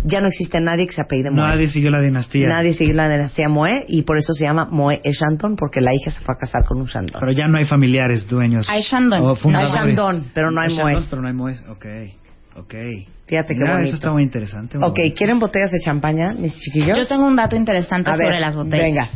[0.06, 1.48] ya no existe nadie que se apellide Moe.
[1.48, 2.48] Nadie siguió la dinastía.
[2.48, 6.10] Nadie siguió la dinastía Moe y por eso se llama Moe Echandón, porque la hija
[6.10, 7.20] se fue a casar con un Shandón.
[7.20, 8.68] Pero ya no hay familiares dueños.
[8.68, 9.22] Hay Shandon.
[9.22, 9.74] o No hay fundadores.
[9.76, 11.08] Shandon, pero no hay Moes.
[11.12, 11.64] pero no hay Moes.
[11.70, 11.86] Ok,
[12.58, 12.74] ok.
[13.26, 13.88] Fíjate qué Mira, bonito.
[13.88, 14.78] Eso está muy interesante.
[14.78, 15.16] muy Ok, bonito.
[15.18, 16.98] ¿quieren botellas de champaña, mis chiquillos?
[16.98, 18.84] Yo tengo un dato interesante A sobre ver, las botellas.
[18.86, 19.08] Venga.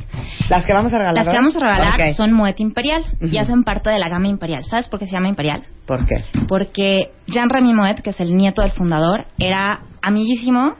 [0.50, 1.16] Las que vamos a regalar.
[1.26, 2.16] Las que vamos a regalar Ok.
[2.16, 3.40] son Moet Imperial y Ujú.
[3.40, 4.64] hacen parte de la gama Imperial.
[4.64, 5.62] ¿Sabes por qué se llama Imperial?
[5.86, 6.24] ¿Por qué?
[6.48, 10.74] Porque Jean-Remy Moet, que es el nieto del fundador, era amiguísimo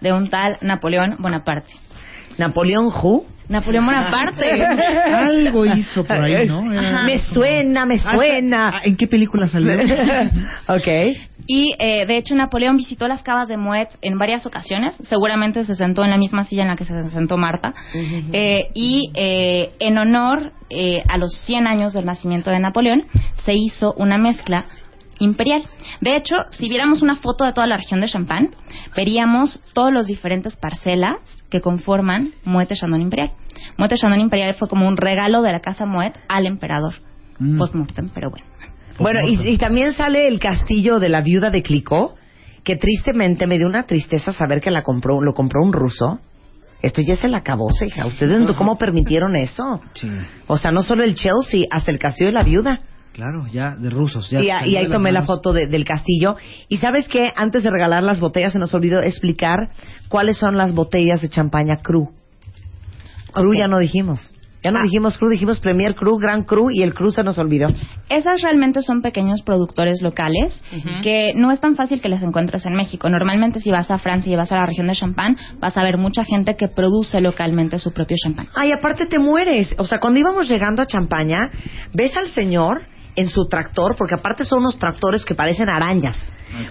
[0.00, 1.72] de un tal Napoleón Bonaparte.
[2.38, 3.24] Napoleón Who.
[3.48, 4.46] Napoleón Bonaparte.
[5.14, 6.70] Algo hizo por ahí, ¿no?
[6.72, 7.04] Era-.
[7.04, 8.72] Me suena, me Ah, suena.
[8.84, 9.72] ¿En qué película salió?
[10.68, 10.88] ok.
[11.46, 14.94] Y eh, de hecho Napoleón visitó las cavas de Moet en varias ocasiones.
[15.02, 17.74] Seguramente se sentó en la misma silla en la que se sentó Marta.
[18.32, 23.04] Eh, y eh, en honor eh, a los 100 años del nacimiento de Napoleón
[23.44, 24.66] se hizo una mezcla
[25.20, 25.62] Imperial.
[26.00, 28.48] De hecho, si viéramos una foto de toda la región de Champagne,
[28.96, 31.18] veríamos todos los diferentes parcelas
[31.50, 33.30] que conforman Moet Chandon Imperial.
[33.78, 36.94] Moet Chandon Imperial fue como un regalo de la casa Moet al emperador
[37.38, 37.58] Mm.
[37.58, 38.46] post-mortem, pero bueno.
[38.98, 42.14] Bueno, y, y también sale el castillo de la viuda de Clicó,
[42.62, 46.20] que tristemente me dio una tristeza saber que la compró, lo compró un ruso.
[46.80, 48.06] Esto ya se la acabó, hija.
[48.06, 49.80] ¿Ustedes cómo permitieron eso?
[49.94, 50.08] Sí,
[50.46, 52.80] O sea, no solo el Chelsea, hasta el castillo de la viuda.
[53.14, 54.28] claro, ya de rusos.
[54.30, 56.36] Ya Y, salió y ahí tomé la foto de- del castillo.
[56.68, 59.70] Y sabes qué, antes de regalar las botellas se nos olvidó explicar
[60.08, 62.10] cuáles son las botellas de champaña Cru.
[63.32, 64.34] Cru ya no dijimos.
[64.64, 64.82] Ya no Ah.
[64.82, 67.68] dijimos Cru, dijimos Premier Cru, Gran Cru y el Cru se nos olvidó.
[68.08, 70.62] Esas realmente son pequeños productores locales
[71.02, 73.10] que no es tan fácil que les encuentres en México.
[73.10, 75.98] Normalmente si vas a Francia y vas a la región de Champagne, vas a ver
[75.98, 78.48] mucha gente que produce localmente su propio champán.
[78.54, 79.74] Ay, aparte te mueres.
[79.78, 81.50] O sea, cuando íbamos llegando a Champaña,
[81.92, 82.82] ves al señor
[83.16, 86.16] en su tractor, porque aparte son unos tractores que parecen arañas,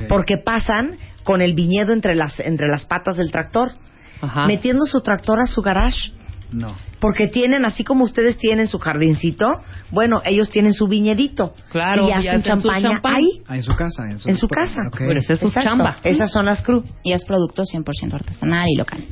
[0.09, 3.71] porque pasan con el viñedo entre las, entre las patas del tractor,
[4.19, 4.47] Ajá.
[4.47, 6.11] metiendo su tractor a su garage.
[6.51, 6.75] No.
[7.03, 9.51] Porque tienen, así como ustedes tienen su jardincito,
[9.91, 11.53] bueno, ellos tienen su viñedito.
[11.69, 13.15] Claro, y y hacen su champaña champán.
[13.15, 14.09] ahí, Ah, en su casa.
[14.09, 14.79] En su, en su casa.
[14.87, 14.97] Ok.
[14.99, 15.69] Pero esa es su Exacto.
[15.69, 15.95] chamba.
[16.03, 16.83] Esas son las cru.
[17.03, 19.05] Y es producto 100% artesanal y local.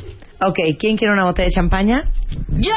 [0.44, 2.02] Ok, ¿quién quiere una botella de champaña?
[2.50, 2.72] ¡Yo!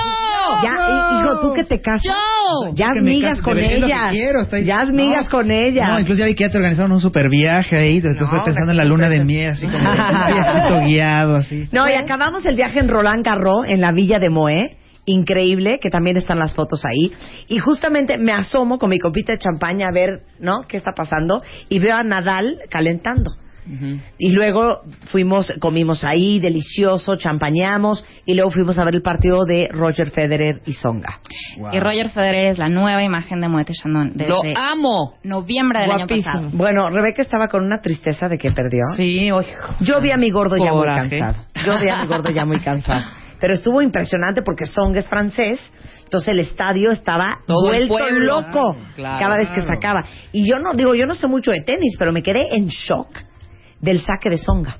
[0.62, 2.02] Ya, hi- hijo, tú que te casas.
[2.04, 2.74] ¡Yo!
[2.74, 4.10] Ya migas con ellas.
[4.10, 4.92] quiero, estoy- Ya no.
[4.92, 5.88] migas con ellas.
[5.88, 7.96] No, incluso ya vi que ya te organizaron un super viaje ahí.
[7.98, 9.94] Entonces No, estoy pensando en la una luna de miel, así como un
[10.32, 11.68] viajito guiado, así.
[11.72, 14.76] No, y acabamos el viaje en Roland Garros, en la villa de Moé.
[15.06, 17.12] Increíble, que también están las fotos ahí.
[17.48, 20.62] Y justamente me asomo con mi copita de champaña a ver, ¿no?
[20.66, 21.42] ¿Qué está pasando?
[21.68, 23.32] Y veo a Nadal calentando.
[24.18, 28.04] Y luego fuimos, comimos ahí, delicioso, champañamos.
[28.26, 31.18] Y luego fuimos a ver el partido de Roger Federer y Songa.
[31.56, 31.70] Wow.
[31.72, 35.14] Y Roger Federer es la nueva imagen de Moet Chandon Lo desde amo.
[35.22, 36.30] noviembre del Guapísimo.
[36.30, 36.58] año pasado.
[36.58, 38.82] Bueno, Rebeca estaba con una tristeza de que perdió.
[38.96, 39.48] Sí, oye.
[39.80, 41.44] Yo vi a mi gordo ya muy cansado.
[41.64, 43.02] Yo vi a mi gordo ya muy cansado.
[43.44, 45.60] Pero estuvo impresionante porque Song es francés.
[46.04, 48.40] Entonces el estadio estaba Todo el vuelto pueblo.
[48.40, 50.02] loco Claro, cada vez que sacaba.
[50.32, 53.18] Y yo no digo, yo no sé mucho de tenis, pero me quedé en shock
[53.80, 54.78] del saque de Songa.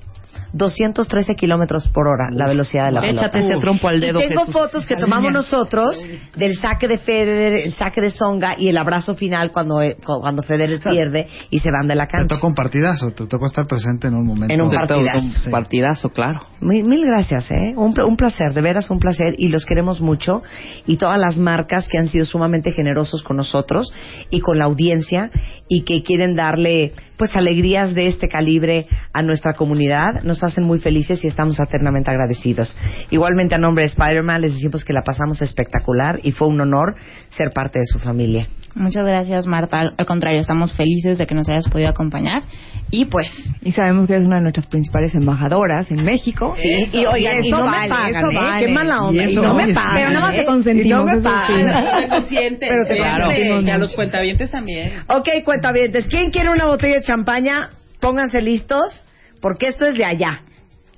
[0.57, 3.21] 213 kilómetros por hora, la velocidad de la pelota.
[3.27, 4.53] Échate ese trompo al dedo, Y tengo Jesús.
[4.53, 6.01] fotos que tomamos nosotros
[6.37, 10.43] del saque de Federer, el saque de Songa y el abrazo final cuando, eh, cuando
[10.43, 12.35] Federer pierde y se van de la Te cancha.
[12.35, 14.53] tocó un partidazo, te tocó estar presente en un momento.
[14.53, 15.45] En un Te partidazo.
[15.47, 16.39] Un partidazo, claro.
[16.61, 17.73] Mil, mil gracias, ¿eh?
[17.75, 20.41] Un placer, de veras un placer y los queremos mucho
[20.85, 23.91] y todas las marcas que han sido sumamente generosos con nosotros
[24.29, 25.31] y con la audiencia
[25.67, 30.79] y que quieren darle pues alegrías de este calibre a nuestra comunidad nos hacen muy
[30.79, 32.75] felices y estamos eternamente agradecidos.
[33.09, 36.95] Igualmente a nombre de Spider-Man les decimos que la pasamos espectacular y fue un honor
[37.29, 38.47] ser parte de su familia.
[38.75, 39.83] Muchas gracias, Marta.
[39.97, 42.43] Al contrario, estamos felices de que nos hayas podido acompañar.
[42.91, 43.27] Y pues,
[43.61, 46.53] Y sabemos que eres una de nuestras principales embajadoras en México.
[46.61, 48.35] Sí, y oigan, y eso no me vale, pagan, eso ¿eh?
[48.35, 48.65] vale.
[48.65, 49.23] Qué mala onda.
[49.23, 49.95] Y Y, eso, no me oye, pagan.
[49.95, 50.37] Pero nada más ¿eh?
[50.39, 52.01] te consentimos, Y no me eso pagan.
[52.01, 52.69] Te consienten.
[52.69, 54.91] Pero te consentimos Y a los cuentavientes también.
[55.07, 57.69] Ok, cuentavientes, ¿quién quiere una botella de champaña?
[58.01, 59.04] Pónganse listos,
[59.45, 60.41] porque esto es de allá,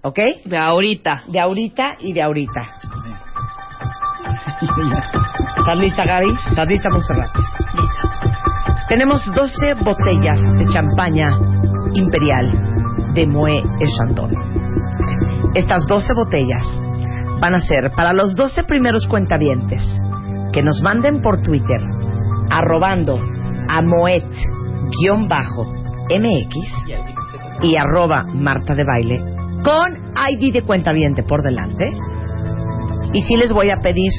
[0.04, 0.20] ¿ok?
[0.46, 1.24] De ahorita.
[1.28, 2.62] De ahorita y de ahorita.
[5.58, 6.30] ¿Estás lista, Gaby?
[6.52, 7.30] ¿Estás lista, Monserrat?
[8.88, 11.30] Tenemos 12 botellas de champaña
[11.94, 14.32] imperial de Moët et Chandon.
[15.54, 16.64] Estas 12 botellas
[17.42, 19.84] van a ser para los 12 primeros cuentavientes
[20.54, 21.82] que nos manden por Twitter
[22.50, 23.20] arrobando
[23.68, 24.38] a Moet-MX
[27.62, 31.86] y arroba Marta de Baile con ID de cuentaviente por delante.
[33.14, 34.12] Y sí les voy a pedir,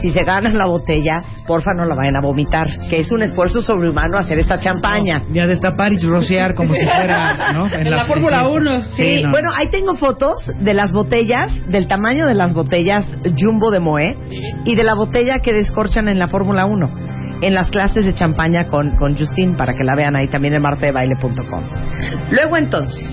[0.00, 3.60] si se ganan la botella, porfa no la vayan a vomitar, que es un esfuerzo
[3.60, 5.22] sobrehumano hacer esta champaña.
[5.32, 7.66] Ya destapar y rociar como si fuera, ¿no?
[7.72, 8.88] En la Fórmula 1.
[8.88, 9.30] Sí, no.
[9.30, 13.06] bueno, ahí tengo fotos de las botellas, del tamaño de las botellas
[13.38, 14.16] Jumbo de Moe
[14.64, 17.09] y de la botella que descorchan en la Fórmula 1
[17.42, 20.62] en las clases de champaña con, con Justin para que la vean ahí también en
[20.62, 21.64] martedebaile.com.
[22.30, 23.08] Luego entonces,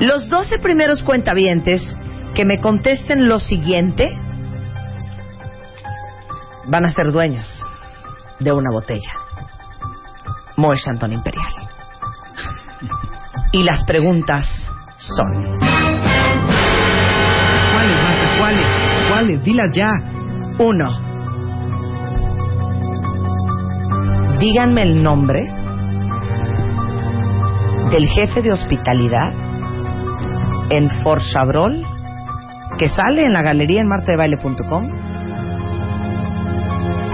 [0.00, 1.82] los 12 primeros cuentavientes
[2.34, 4.10] que me contesten lo siguiente
[6.68, 7.64] van a ser dueños
[8.38, 9.10] de una botella.
[10.56, 11.52] Moe Chanton Imperial.
[13.52, 14.46] Y las preguntas
[14.98, 15.58] son...
[17.72, 18.38] ¿Cuáles, Marta?
[18.38, 18.70] ¿Cuáles?
[19.08, 19.44] ¿Cuáles?
[19.44, 19.92] Dilas ya.
[20.58, 21.07] Uno.
[24.38, 25.40] Díganme el nombre
[27.90, 29.32] del jefe de hospitalidad
[30.70, 31.82] en Fort Chabrol
[32.78, 34.90] que sale en la galería en martedebaile.com.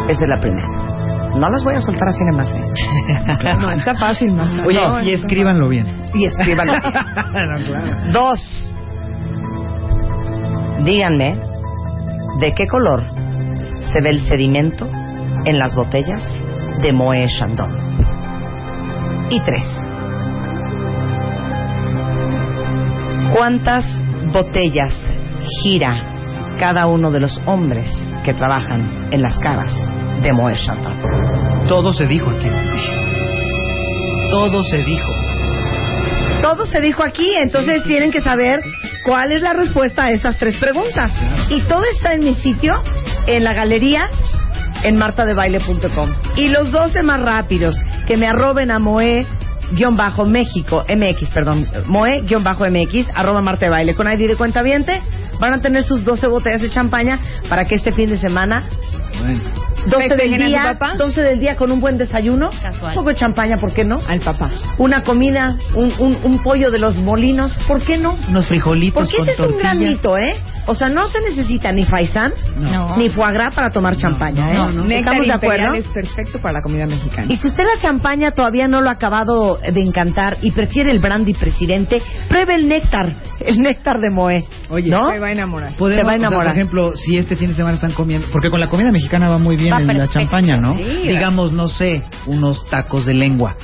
[0.09, 0.69] Esa es la primera.
[1.39, 2.55] No las voy a soltar así nada más.
[2.55, 3.57] ¿eh?
[3.59, 4.43] No, está fácil, ¿no?
[4.67, 5.87] Oye, No, y escríbanlo bien.
[6.13, 6.75] Y escríbanlo.
[6.83, 8.13] No, claro.
[8.13, 8.71] Dos.
[10.85, 11.39] Díganme
[12.41, 13.03] de qué color
[13.93, 14.87] se ve el sedimento
[15.47, 16.23] en las botellas
[16.81, 17.71] de Moët Chandon.
[19.31, 19.65] Y tres.
[23.35, 23.85] ¿Cuántas
[24.33, 24.93] botellas
[25.63, 27.89] gira cada uno de los hombres
[28.25, 29.73] que trabajan en las cavas
[30.23, 31.67] de Moët Chandon?
[31.67, 32.49] Todo se dijo aquí.
[34.31, 35.13] Todo se dijo.
[36.43, 38.61] Todo se dijo aquí, entonces tienen que saber
[39.05, 41.11] cuál es la respuesta a esas tres preguntas.
[41.49, 42.83] Y todo está en mi sitio,
[43.27, 44.11] en la galería,
[44.85, 46.15] en martadebaile.com.
[46.37, 49.27] Y los 12 más rápidos que me arroben a Moe
[49.97, 55.01] bajo México, MX, perdón, Moe-MX, arroba Marta de Baile con ID de cuenta viente,
[55.41, 57.19] van a tener sus 12 botellas de champaña
[57.49, 58.65] para que este fin de semana
[59.21, 59.41] Bueno.
[59.87, 60.95] 12 del ¿Festejen a su día, papá?
[60.97, 62.93] 12 del día con un buen desayuno, Casual.
[62.93, 64.01] un poco de champaña, ¿por qué no?
[64.09, 64.51] Al papá.
[64.79, 68.17] Una comida, un, un, un pollo de los molinos, ¿por qué no?
[68.29, 70.37] Unos frijolitos Porque con ese es un gran mito, ¿eh?
[70.67, 72.97] O sea, no se necesita ni faisán No.
[72.97, 74.55] ni foie gras para tomar champaña, ¿eh?
[74.55, 74.85] no, no.
[74.85, 75.75] Néctar ¿Estamos de acuerdo?
[75.75, 77.27] es perfecto para la comida mexicana.
[77.31, 80.99] Y si usted la champaña todavía no lo ha acabado de encantar y prefiere el
[81.01, 84.45] brandy presidente, pruebe el néctar, el néctar de Moe.
[84.71, 85.13] Oye, ¿no?
[85.13, 85.77] Se va a enamorar.
[85.77, 86.49] Podemos, Se va a o sea, enamorar.
[86.53, 89.39] por ejemplo, si este fin de semana están comiendo, porque con la comida mexicana va
[89.39, 90.77] muy bien Va en la champaña, ¿no?
[90.77, 93.57] Sí, Digamos, no sé, unos tacos de lengua,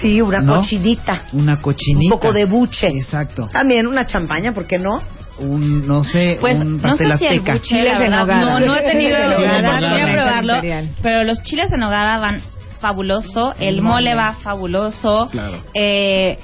[0.00, 0.56] Sí, una ¿No?
[0.56, 2.14] cochinita, una un cochinita.
[2.14, 2.86] poco de buche.
[2.90, 3.48] Exacto.
[3.52, 5.00] También una champaña, ¿por qué no?
[5.38, 7.52] Un, no sé, Pues un no sé pastel si el azteca.
[7.54, 8.40] buche, Chiles verdad, nogada.
[8.60, 10.54] no, no he tenido la oportunidad de probarlo,
[11.02, 12.40] pero los chiles en nogada van
[12.80, 15.58] fabuloso, el mole va fabuloso, Claro.
[15.74, 16.38] eh,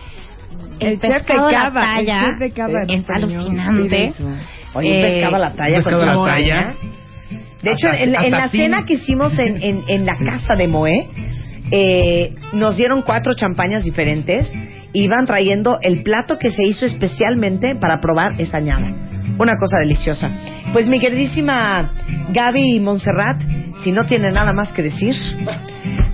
[0.81, 3.31] el, El chef de pescado a la cava, el talla chef de cava es español,
[3.31, 4.12] alucinante.
[4.74, 5.79] Oye, un Eh, pescado a la talla.
[5.79, 6.74] la talla.
[7.62, 8.87] De hecho, Hasta- en, la- en la hasta cena fin.
[8.87, 11.09] que hicimos en, en, en la casa de Moé,
[11.72, 14.51] eh, nos dieron cuatro champañas diferentes
[14.92, 18.92] iban trayendo el plato que se hizo especialmente para probar esa añada.
[19.38, 20.31] Una cosa deliciosa.
[20.72, 21.92] Pues mi queridísima
[22.33, 23.40] Gaby Montserrat,
[23.85, 25.14] si no tiene nada más que decir,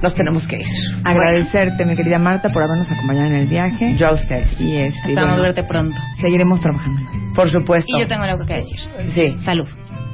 [0.03, 0.67] nos tenemos que ir.
[1.05, 3.95] Agradecerte, mi querida Marta, por habernos acompañado en el viaje.
[3.97, 4.61] Yo a ustedes.
[4.61, 5.97] Y este, Esperamos bueno, verte pronto.
[6.21, 7.01] seguiremos trabajando.
[7.35, 7.97] Por supuesto.
[7.97, 8.79] Y yo tengo algo que decir.
[9.15, 9.35] Sí.
[9.43, 9.67] Salud.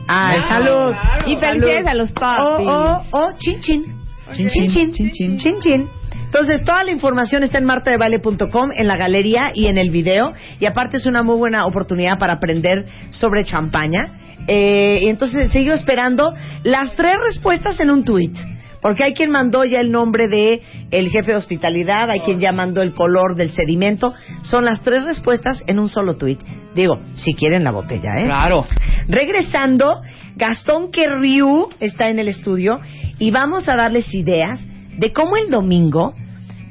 [0.07, 0.94] Ah, salud.
[1.27, 2.66] Y felicidades a los papis.
[2.68, 3.85] Oh, oh, oh, chin chin.
[4.33, 4.92] Chin, Chin chin, chin.
[4.92, 5.38] chin, chin.
[5.38, 5.88] Chin chin.
[6.33, 10.31] Entonces, toda la información está en martadebaile.com, en la galería y en el video.
[10.61, 14.37] Y aparte es una muy buena oportunidad para aprender sobre champaña.
[14.47, 18.37] Eh, y entonces, sigo esperando las tres respuestas en un tuit.
[18.81, 20.62] Porque hay quien mandó ya el nombre de
[20.93, 24.14] el jefe de hospitalidad, hay quien ya mandó el color del sedimento.
[24.43, 26.40] Son las tres respuestas en un solo tuit.
[26.77, 28.25] Digo, si quieren la botella, ¿eh?
[28.25, 28.66] Claro.
[29.09, 30.01] Regresando,
[30.37, 32.79] Gastón Querriu está en el estudio
[33.19, 34.64] y vamos a darles ideas
[34.98, 36.14] de cómo el domingo,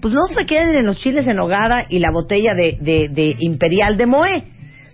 [0.02, 3.98] pues no se queden en los chiles en hogada y la botella de, de- Imperial
[3.98, 4.44] de Moé.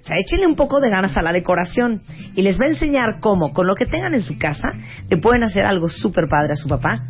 [0.01, 2.01] O sea, échenle un poco de ganas a la decoración
[2.35, 4.69] y les va a enseñar cómo, con lo que tengan en su casa,
[5.09, 7.03] le pueden hacer algo súper padre a su papá